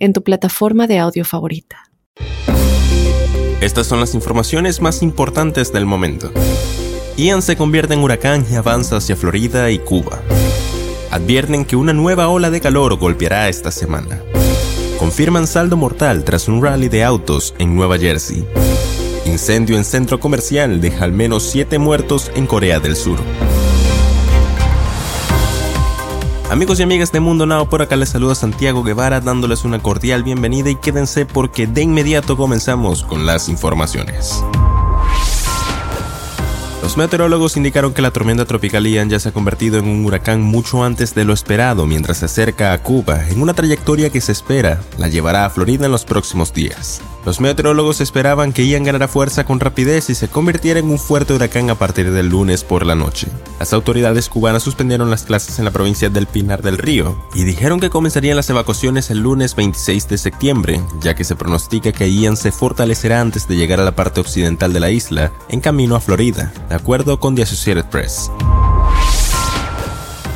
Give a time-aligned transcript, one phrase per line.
[0.00, 1.90] en tu plataforma de audio favorita.
[3.60, 6.32] Estas son las informaciones más importantes del momento.
[7.16, 10.20] Ian se convierte en huracán y avanza hacia Florida y Cuba.
[11.10, 14.22] Advierten que una nueva ola de calor golpeará esta semana.
[14.98, 18.46] Confirman saldo mortal tras un rally de autos en Nueva Jersey.
[19.26, 23.18] Incendio en centro comercial deja al menos 7 muertos en Corea del Sur.
[26.50, 30.24] Amigos y amigas de Mundo Now, por acá les saluda Santiago Guevara dándoles una cordial
[30.24, 34.42] bienvenida y quédense porque de inmediato comenzamos con las informaciones.
[36.82, 40.42] Los meteorólogos indicaron que la tormenta tropical Ian ya se ha convertido en un huracán
[40.42, 44.32] mucho antes de lo esperado mientras se acerca a Cuba en una trayectoria que se
[44.32, 47.00] espera la llevará a Florida en los próximos días.
[47.24, 51.34] Los meteorólogos esperaban que Ian ganara fuerza con rapidez y se convirtiera en un fuerte
[51.34, 53.28] huracán a partir del lunes por la noche.
[53.58, 57.78] Las autoridades cubanas suspendieron las clases en la provincia del Pinar del Río y dijeron
[57.78, 62.36] que comenzarían las evacuaciones el lunes 26 de septiembre, ya que se pronostica que Ian
[62.36, 66.00] se fortalecerá antes de llegar a la parte occidental de la isla, en camino a
[66.00, 68.30] Florida, de acuerdo con The Associated Press.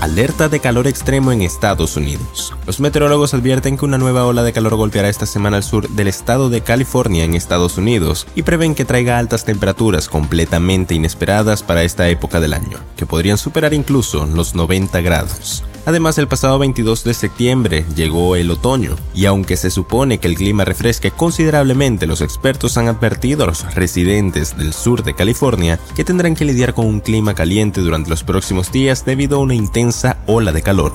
[0.00, 2.54] Alerta de calor extremo en Estados Unidos.
[2.66, 6.08] Los meteorólogos advierten que una nueva ola de calor golpeará esta semana al sur del
[6.08, 11.82] estado de California en Estados Unidos y prevén que traiga altas temperaturas completamente inesperadas para
[11.82, 15.64] esta época del año, que podrían superar incluso los 90 grados.
[15.86, 20.36] Además, el pasado 22 de septiembre llegó el otoño, y aunque se supone que el
[20.36, 26.04] clima refresque considerablemente, los expertos han advertido a los residentes del sur de California que
[26.04, 30.18] tendrán que lidiar con un clima caliente durante los próximos días debido a una intensa
[30.26, 30.92] ola de calor.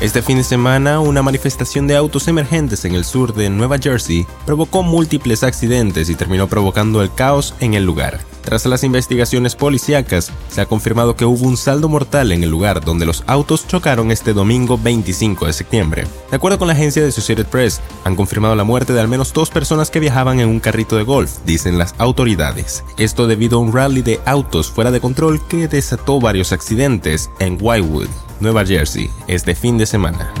[0.00, 4.26] Este fin de semana, una manifestación de autos emergentes en el sur de Nueva Jersey
[4.46, 8.20] provocó múltiples accidentes y terminó provocando el caos en el lugar.
[8.42, 12.84] Tras las investigaciones policíacas, se ha confirmado que hubo un saldo mortal en el lugar
[12.84, 16.06] donde los autos chocaron este domingo 25 de septiembre.
[16.30, 19.32] De acuerdo con la agencia de Associated Press, han confirmado la muerte de al menos
[19.32, 22.84] dos personas que viajaban en un carrito de golf, dicen las autoridades.
[22.96, 27.58] Esto debido a un rally de autos fuera de control que desató varios accidentes en
[27.60, 28.08] Whitewood.
[28.40, 30.32] Nueva Jersey, este fin de semana.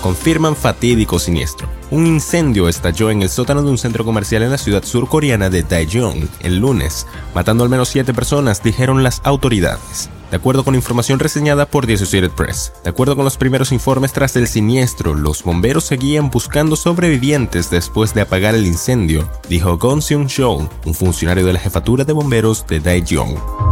[0.00, 1.68] Confirman fatídico siniestro.
[1.92, 5.62] Un incendio estalló en el sótano de un centro comercial en la ciudad surcoreana de
[5.62, 10.08] Daejeon el lunes, matando al menos siete personas, dijeron las autoridades.
[10.30, 14.14] De acuerdo con información reseñada por The Associated Press, de acuerdo con los primeros informes
[14.14, 20.00] tras el siniestro, los bomberos seguían buscando sobrevivientes después de apagar el incendio, dijo Gon
[20.00, 23.71] Seung Chol, un funcionario de la jefatura de bomberos de Daejeon.